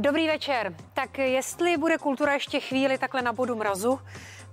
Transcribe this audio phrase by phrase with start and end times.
[0.00, 0.74] Dobrý večer.
[0.94, 4.00] Tak jestli bude kultura ještě chvíli takhle na bodu mrazu,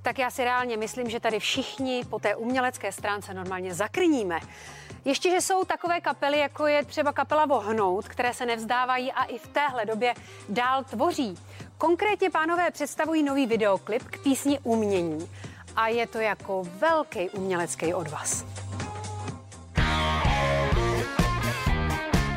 [0.02, 4.39] tak já si reálně myslím, že tady všichni po té umělecké stránce normálně zakrníme.
[5.05, 9.38] Ještě, že jsou takové kapely, jako je třeba kapela Vohnout, které se nevzdávají a i
[9.38, 10.14] v téhle době
[10.50, 11.38] dál tvoří.
[11.77, 15.30] Konkrétně pánové představují nový videoklip k písni Umění.
[15.75, 18.46] A je to jako velký umělecký odvaz.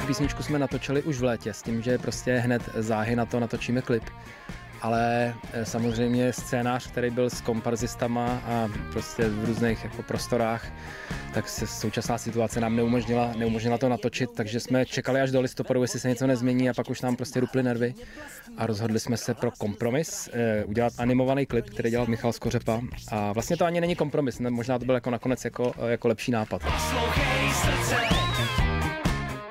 [0.08, 3.82] Písničku jsme natočili už v létě s tím, že prostě hned záhy na to natočíme
[3.82, 4.04] klip
[4.82, 10.66] ale eh, samozřejmě scénář, který byl s komparzistama a prostě v různých jako prostorách,
[11.34, 15.82] tak se současná situace nám neumožnila, neumožnila to natočit, takže jsme čekali až do listopadu,
[15.82, 17.94] jestli se něco nezmění a pak už nám prostě ruply nervy
[18.56, 23.32] a rozhodli jsme se pro kompromis, eh, udělat animovaný klip, který dělal Michal Skořepa a
[23.32, 26.62] vlastně to ani není kompromis, ne, možná to byl jako nakonec jako, jako lepší nápad.
[26.62, 28.57] Poslouchej srdce.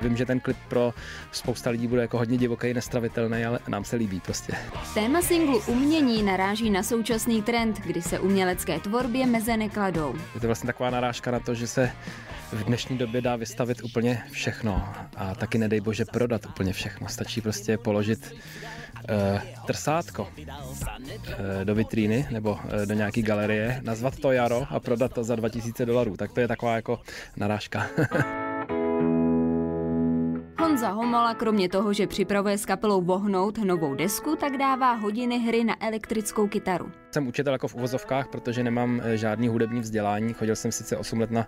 [0.00, 0.94] Vím, že ten klip pro
[1.32, 4.52] spousta lidí bude jako hodně divoký, nestravitelný, ale nám se líbí prostě.
[4.94, 10.14] Téma singlu Umění naráží na současný trend, kdy se umělecké tvorbě meze nekladou.
[10.34, 11.90] Je to vlastně taková narážka na to, že se
[12.52, 17.08] v dnešní době dá vystavit úplně všechno a taky nedej bože prodat úplně všechno.
[17.08, 24.32] Stačí prostě položit uh, trsátko uh, do vitríny nebo uh, do nějaké galerie, nazvat to
[24.32, 26.16] jaro a prodat to za 2000 dolarů.
[26.16, 27.00] Tak to je taková jako
[27.36, 27.86] narážka.
[30.78, 35.64] Honza Homola kromě toho, že připravuje s kapelou Vohnout novou desku, tak dává hodiny hry
[35.64, 36.92] na elektrickou kytaru.
[37.10, 40.32] Jsem učitel jako v uvozovkách, protože nemám eh, žádný hudební vzdělání.
[40.32, 41.46] Chodil jsem sice 8 let na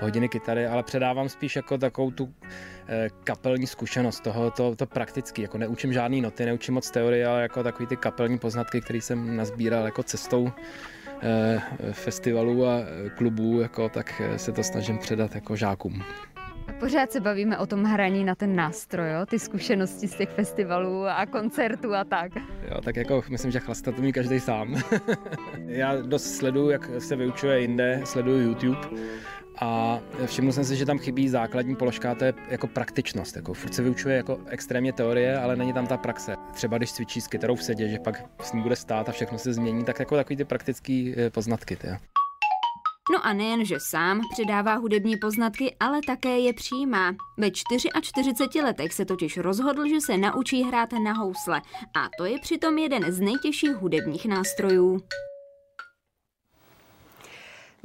[0.00, 2.34] hodiny kytary, ale předávám spíš jako takovou tu
[2.88, 5.42] eh, kapelní zkušenost, toho to, to prakticky.
[5.42, 9.36] Jako neučím žádný noty, neučím moc teorie, ale jako takový ty kapelní poznatky, které jsem
[9.36, 10.52] nazbíral jako cestou
[11.22, 12.78] eh, festivalů a
[13.16, 16.02] klubů, jako, tak se to snažím předat jako žákům.
[16.80, 19.26] Pořád se bavíme o tom hraní na ten nástroj, jo?
[19.26, 22.32] ty zkušenosti z těch festivalů a koncertů a tak.
[22.36, 24.76] Jo, tak jako myslím, že chlastat to umí každý sám.
[25.66, 28.78] Já dost sleduju, jak se vyučuje jinde, sleduju YouTube
[29.58, 33.36] a všiml jsem si, že tam chybí základní položka, to je jako praktičnost.
[33.36, 36.36] Jako furt se vyučuje jako extrémně teorie, ale není tam ta praxe.
[36.54, 39.38] Třeba když cvičí s kytarou v sedě, že pak s ním bude stát a všechno
[39.38, 41.76] se změní, tak jako takový ty praktické eh, poznatky.
[41.76, 41.98] Tě.
[43.12, 47.14] No a nejen, že sám předává hudební poznatky, ale také je přijímá.
[47.38, 51.62] Ve 44 letech se totiž rozhodl, že se naučí hrát na housle
[51.94, 55.00] a to je přitom jeden z nejtěžších hudebních nástrojů.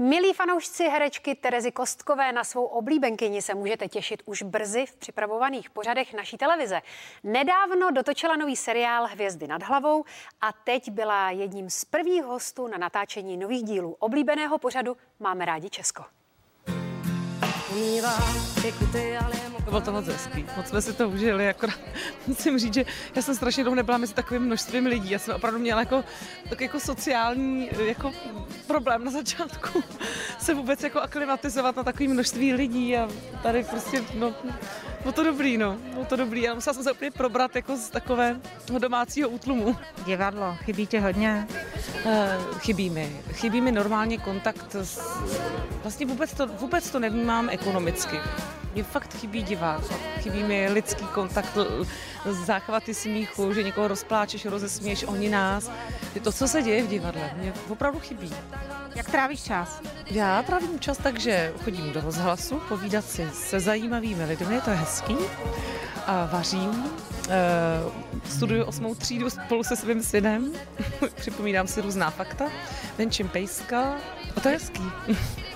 [0.01, 5.69] Milí fanoušci herečky Terezy Kostkové na svou oblíbenkyni se můžete těšit už brzy v připravovaných
[5.69, 6.81] pořadech naší televize.
[7.23, 10.03] Nedávno dotočila nový seriál Hvězdy nad hlavou
[10.41, 15.69] a teď byla jedním z prvních hostů na natáčení nových dílů oblíbeného pořadu Máme rádi
[15.69, 16.03] Česko.
[19.63, 21.79] Bylo to moc hezký, moc jsme si to užili, akorát
[22.27, 22.85] musím říct, že
[23.15, 26.03] já jsem strašně dlouho nebyla mezi takovým množstvím lidí, já jsem opravdu měla jako,
[26.49, 28.11] tak jako sociální jako
[28.67, 29.83] problém na začátku
[30.39, 33.09] se vůbec jako aklimatizovat na takové množství lidí a
[33.43, 34.33] tady prostě, no,
[35.01, 37.89] bylo to dobrý, no, bylo to dobrý, ale musela jsem se úplně probrat jako z
[37.89, 38.39] takového
[38.79, 39.77] domácího útlumu.
[40.05, 41.47] Divadlo, chybí tě hodně?
[42.05, 44.99] Uh, chybí mi, chybí mi normálně kontakt s,
[45.81, 48.19] vlastně vůbec to, vůbec to nevnímám ekonomicky.
[48.73, 49.81] Mně fakt chybí divák,
[50.19, 51.57] chybí mi lidský kontakt,
[52.25, 55.71] záchvaty smíchu, že někoho rozpláčeš, rozesměješ, oni nás.
[56.23, 58.33] To, co se děje v divadle, mě opravdu chybí.
[58.95, 59.81] Jak trávíš čas?
[60.11, 64.75] Já trávím čas tak, že chodím do rozhlasu, povídat si se zajímavými lidmi, to je
[64.75, 65.15] hezký.
[66.07, 66.83] A vařím,
[67.21, 67.91] Uh,
[68.25, 70.51] studuju osmou třídu spolu se svým synem,
[71.15, 72.49] připomínám si různá fakta,
[72.97, 73.95] venčím pejska
[74.35, 74.83] a to je hezký.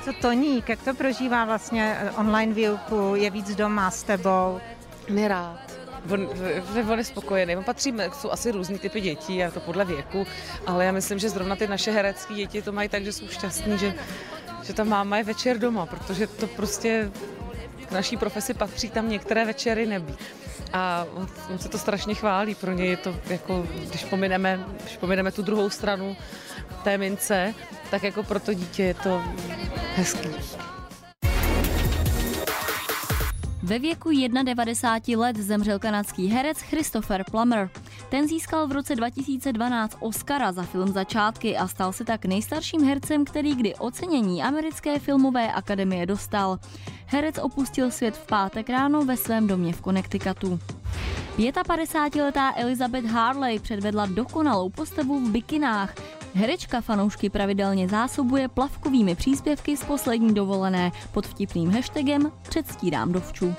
[0.05, 4.59] Co Toník, jak to prožívá vlastně eh, online výuku, je víc doma s tebou?
[5.09, 5.59] Nerád.
[6.11, 6.29] On,
[6.91, 7.57] on je spokojený.
[7.57, 10.25] On patří, jsou asi různý typy dětí, a to podle věku,
[10.67, 13.77] ale já myslím, že zrovna ty naše herecké děti to mají tak, že jsou šťastní,
[13.77, 13.93] že,
[14.63, 17.11] že ta máma je večer doma, protože to prostě
[17.87, 20.19] k naší profesi patří tam některé večery nebýt.
[20.73, 24.97] A on, on se to strašně chválí, pro něj je to jako, když pomineme, když
[24.97, 26.17] pomineme tu druhou stranu
[26.84, 27.53] té mince,
[27.91, 29.22] tak jako pro to dítě je to
[29.96, 30.29] hezký.
[33.66, 34.09] Ve věku
[34.44, 37.70] 91 let zemřel kanadský herec Christopher Plummer.
[38.09, 43.26] Ten získal v roce 2012 Oscara za film Začátky a stal se tak nejstarším hercem,
[43.26, 46.59] který kdy ocenění americké filmové akademie dostal.
[47.05, 50.59] Herec opustil svět v pátek ráno ve svém domě v Connecticutu.
[51.37, 55.96] 55-letá Elizabeth Harley předvedla dokonalou postavu v bikinách.
[56.37, 63.55] Herečka fanoušky pravidelně zásobuje plavkovými příspěvky z poslední dovolené pod vtipným hashtagem Předstírám dovču.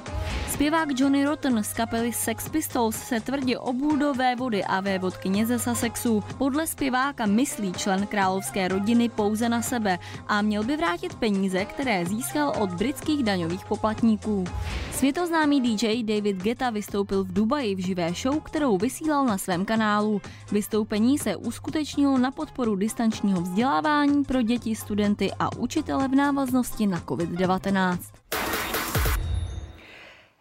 [0.52, 5.58] Zpěvák Johnny Rotten z kapely Sex Pistols se tvrdě obul do vévody a vévodkyně ze
[5.58, 6.24] Sussexu.
[6.38, 12.06] Podle zpěváka myslí člen královské rodiny pouze na sebe a měl by vrátit peníze, které
[12.06, 14.44] získal od britských daňových poplatníků.
[14.92, 20.20] Světoznámý DJ David Geta vystoupil v Dubaji v živé show, kterou vysílal na svém kanálu.
[20.52, 26.98] Vystoupení se uskutečnilo na podporu distančního vzdělávání pro děti, studenty a učitele v návaznosti na
[26.98, 27.98] COVID-19.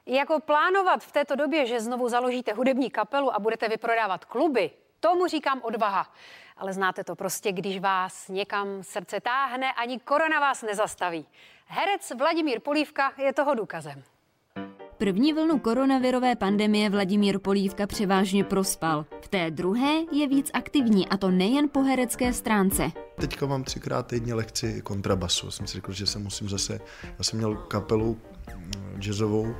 [0.05, 5.27] Jako plánovat v této době, že znovu založíte hudební kapelu a budete vyprodávat kluby, tomu
[5.27, 6.13] říkám odvaha.
[6.57, 11.25] Ale znáte to prostě, když vás někam srdce táhne, ani korona vás nezastaví.
[11.65, 14.03] Herec Vladimír Polívka je toho důkazem.
[14.97, 19.05] První vlnu koronavirové pandemie Vladimír Polívka převážně prospal.
[19.21, 22.91] V té druhé je víc aktivní a to nejen po herecké stránce.
[23.19, 25.51] Teďka mám třikrát týdně lekci kontrabasu.
[25.51, 26.79] Jsem si řekl, že se musím zase...
[27.17, 28.17] Já jsem měl kapelu
[28.55, 29.55] mm, jazzovou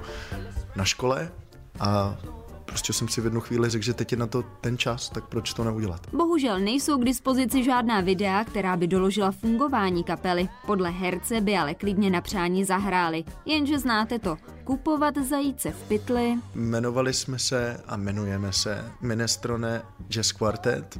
[0.76, 1.32] na škole
[1.80, 2.18] a
[2.66, 5.28] prostě jsem si v jednu chvíli řekl, že teď je na to ten čas, tak
[5.28, 6.02] proč to neudělat?
[6.14, 10.50] Bohužel nejsou k dispozici žádná videa, která by doložila fungování kapely.
[10.66, 13.24] Podle herce by ale klidně na přání zahráli.
[13.46, 16.36] Jenže znáte to, kupovat zajíce v pytli.
[16.56, 21.00] Jmenovali jsme se a jmenujeme se Minestrone Jazz Quartet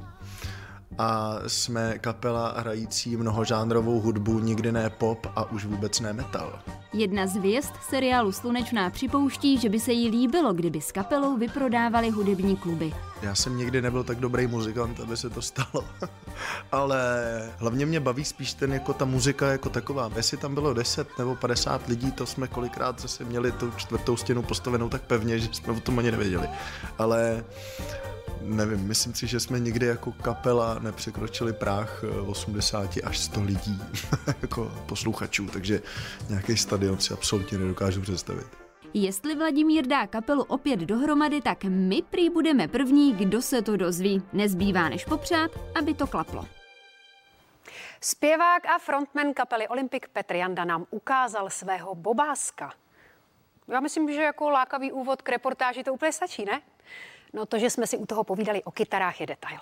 [0.98, 6.60] a jsme kapela hrající mnohožánrovou hudbu, nikdy ne pop a už vůbec ne metal.
[6.94, 12.10] Jedna z hvězd seriálu Slunečná připouští, že by se jí líbilo, kdyby s kapelou vyprodávali
[12.10, 12.94] hudební kluby.
[13.22, 15.86] Já jsem nikdy nebyl tak dobrý muzikant, aby se to stalo.
[16.72, 20.12] Ale hlavně mě baví spíš ten jako ta muzika jako taková.
[20.16, 24.42] Jestli tam bylo 10 nebo 50 lidí, to jsme kolikrát zase měli tu čtvrtou stěnu
[24.42, 26.50] postavenou tak pevně, že jsme o tom ani nevěděli.
[26.98, 27.44] Ale
[28.42, 33.82] nevím, myslím si, že jsme nikdy jako kapela nepřekročili práh 80 až 100 lidí
[34.42, 35.82] jako posluchačů, takže
[36.30, 38.48] nějaký stadion si absolutně nedokážu představit.
[38.94, 44.22] Jestli Vladimír dá kapelu opět dohromady, tak my prý budeme první, kdo se to dozví.
[44.34, 46.46] Nezbývá než popřát, aby to klaplo.
[48.02, 52.74] Zpěvák a frontman kapely Olympic Petr Janda nám ukázal svého bobáska.
[53.68, 56.62] Já myslím, že jako lákavý úvod k reportáži to úplně stačí, ne?
[57.36, 59.60] No to, že jsme si u toho povídali o kytarách, je detail.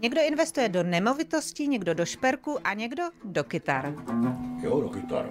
[0.00, 3.94] Někdo investuje do nemovitostí, někdo do šperku a někdo do kytar.
[4.62, 5.26] Jo, do kytar.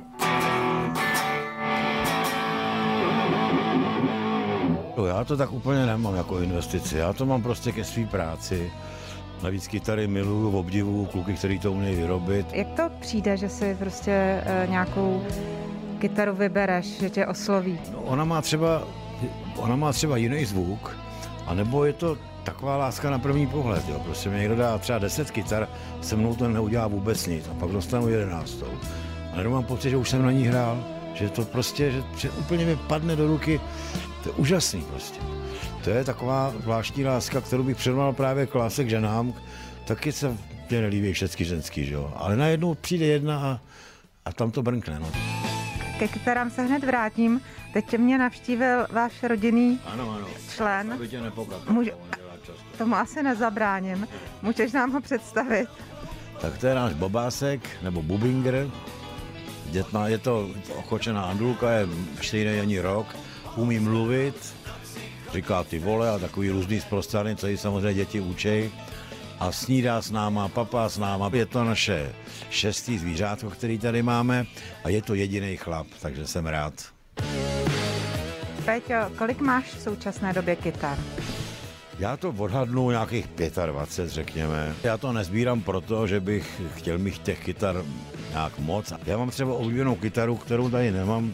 [4.98, 8.72] No, já to tak úplně nemám jako investici, já to mám prostě ke své práci.
[9.44, 12.54] Navíc kytary miluju, obdivuju kluky, který to umějí vyrobit.
[12.54, 15.24] Jak to přijde, že si prostě e, nějakou
[16.00, 17.80] kytaru vybereš, že tě osloví?
[17.94, 18.88] No, ona má třeba,
[19.56, 20.98] ona má třeba jiný zvuk,
[21.46, 24.00] a nebo je to taková láska na první pohled, jo.
[24.06, 25.68] Prostě mě někdo dá třeba 10 kytar,
[26.02, 28.72] se mnou to neudělá vůbec nic a pak dostanu jedenáctou.
[29.34, 30.84] A jenom mám pocit, že už jsem na ní hrál,
[31.14, 33.62] že to prostě, že, že úplně mi padne do ruky,
[34.24, 35.20] to je úžasný prostě.
[35.84, 39.34] To je taková zvláštní láska, kterou bych předval právě klásek ženám,
[39.86, 40.38] taky se
[40.70, 42.14] mě nelíbí všechny ženský, že jo.
[42.16, 43.60] Ale najednou přijde jedna a,
[44.26, 45.41] a tam to brnkne, no.
[46.02, 47.42] Ke kytarám se hned vrátím.
[47.74, 50.28] Teď mě navštívil váš rodinný ano, ano.
[50.56, 50.94] člen.
[50.94, 51.22] Aby tě
[51.70, 51.92] Může...
[52.78, 54.08] Tomu asi nezabráním.
[54.42, 55.70] Můžeš nám ho představit?
[56.42, 58.70] Tak to je náš Bobásek, nebo Bubinger.
[59.66, 61.88] Dětná, je to ochočená andulka, je
[62.20, 63.16] čtyři rok,
[63.56, 64.56] umí mluvit,
[65.34, 68.72] říká ty vole a takový různý zprostřany, co jí samozřejmě děti učej.
[69.42, 71.30] A snídá s náma, papá s náma.
[71.34, 72.14] Je to naše
[72.50, 74.46] šestý zvířátko, který tady máme
[74.84, 76.74] a je to jediný chlap, takže jsem rád.
[78.66, 80.98] Peťo, kolik máš v současné době kytar?
[82.00, 83.28] Já to odhadnu nějakých
[83.66, 84.76] 25, řekněme.
[84.84, 87.84] Já to nezbírám proto, že bych chtěl mít těch kytar
[88.32, 88.94] nějak moc.
[89.06, 91.34] Já mám třeba oblíbenou kytaru, kterou tady nemám.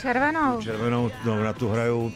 [0.00, 0.62] Červenou?
[0.62, 2.12] Červenou, no, na tu hraju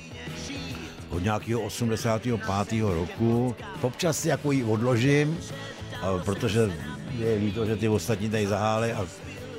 [1.12, 2.82] od nějakého 85.
[2.82, 3.56] roku.
[3.80, 5.38] Občas si jako ji odložím,
[6.24, 6.72] protože
[7.18, 9.06] je líto, že ty ostatní tady zahály a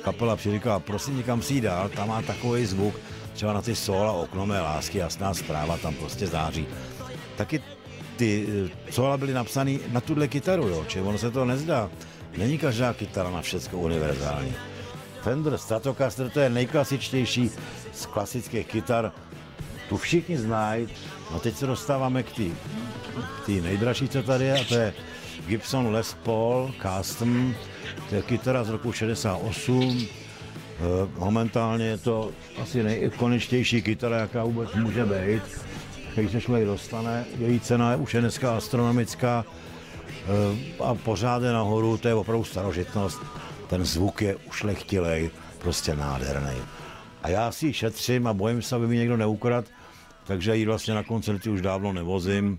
[0.04, 2.94] kapela přiříká, prosím, někam si dál, tam má takový zvuk,
[3.32, 6.66] třeba na ty sola okno mé lásky, jasná zpráva, tam prostě září.
[7.36, 7.62] Taky
[8.16, 11.90] ty eh, sola byly napsané na tuhle kytaru, jo, či ono se to nezdá.
[12.36, 14.54] Není každá kytara na všechno univerzální.
[15.22, 17.50] Fender Stratocaster to je nejklasičtější
[17.92, 19.12] z klasických kytar.
[19.88, 20.88] Tu všichni znají.
[21.32, 22.32] No teď se dostáváme k
[23.46, 24.94] té nejdražší, co tady je, a to je
[25.46, 27.54] Gibson Les Paul Custom.
[28.08, 30.08] To je kytara z roku 68
[30.74, 32.30] Eh, momentálně je to
[32.62, 35.42] asi nejikoničtější kytara, jaká vůbec může být.
[36.14, 39.44] Když se člověk dostane, její cena je už je dneska astronomická.
[40.84, 43.20] a pořád je nahoru, to je opravdu starožitnost.
[43.68, 46.56] Ten zvuk je ušlechtilej, prostě nádherný.
[47.24, 49.68] A já si ji šetřím a bojím se, aby mi někdo neukradl,
[50.26, 52.58] takže ji vlastně na koncerty už dávno nevozím.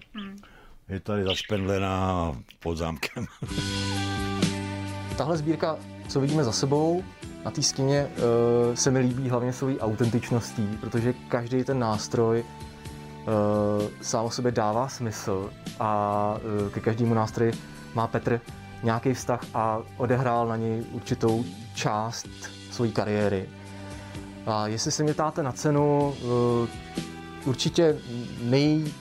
[0.89, 3.25] Je tady zašpendlená pod zámkem.
[5.17, 7.03] Tahle sbírka, co vidíme za sebou,
[7.45, 12.45] na té stěně uh, se mi líbí hlavně svojí autentičností, protože každý ten nástroj uh,
[14.01, 17.51] sám o sobě dává smysl a uh, ke každému nástroji
[17.93, 18.41] má Petr
[18.83, 21.45] nějaký vztah a odehrál na něj určitou
[21.75, 22.27] část
[22.71, 23.49] své kariéry.
[24.45, 26.69] A jestli se mě ptáte na cenu, uh,
[27.45, 27.97] určitě
[28.41, 28.93] nej,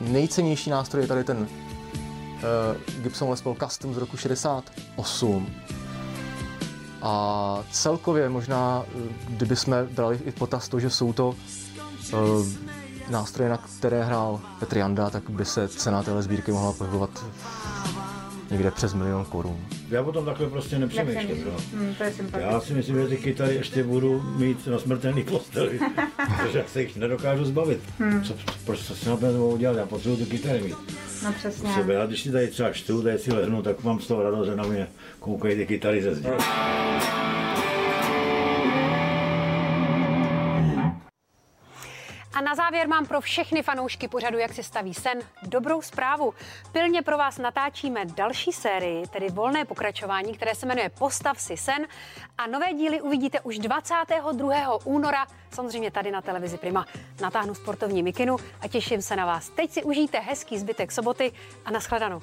[0.00, 5.46] nejcennější nástroj je tady ten uh, Gibson Les Paul Custom z roku 68.
[7.02, 8.84] A celkově možná,
[9.28, 11.34] kdyby jsme brali i potaz to, že jsou to
[13.10, 17.24] nástroje, na které hrál Petr Janda, tak by se cena téhle sbírky mohla pohybovat
[18.50, 19.60] někde přes milion korun.
[19.90, 21.44] Já potom takhle prostě nepřemýšlím.
[21.74, 21.94] Hmm,
[22.38, 25.80] Já si myslím, že ty kytary ještě budu mít na smrtelný posteli,
[26.42, 27.80] protože já se jich nedokážu zbavit.
[27.98, 28.22] Hmm.
[28.24, 29.76] Co, proč co si na to udělat?
[29.76, 30.74] Já potřebuji ty kytary mít.
[31.24, 31.74] No přesně.
[31.74, 31.94] Sebe.
[31.94, 34.56] Já když si tady třeba čtu, tady si lehnu, tak mám z toho radost, že
[34.56, 34.86] na mě
[35.20, 36.28] koukají ty kytary ze zdi.
[42.34, 46.34] A na závěr mám pro všechny fanoušky pořadu, jak si staví sen, dobrou zprávu.
[46.72, 51.86] Pilně pro vás natáčíme další sérii, tedy volné pokračování, které se jmenuje Postav si sen.
[52.38, 54.86] A nové díly uvidíte už 22.
[54.86, 56.86] února, samozřejmě tady na televizi Prima.
[57.20, 59.48] Natáhnu sportovní mikinu a těším se na vás.
[59.48, 61.32] Teď si užijte hezký zbytek soboty
[61.64, 62.20] a nashledanou.